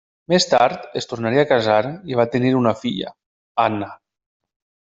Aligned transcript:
Més 0.31 0.47
tard 0.53 0.87
es 1.01 1.07
tornaria 1.11 1.43
a 1.47 1.49
casar 1.51 1.77
i 2.13 2.17
va 2.21 2.27
tenir 2.37 2.55
una 2.63 2.73
filla, 2.81 3.13
Anna. 3.69 3.93